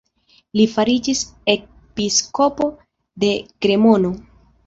[0.59, 1.19] Li fariĝis
[1.55, 2.69] episkopo
[3.25, 3.31] de
[3.67, 4.13] Kremono.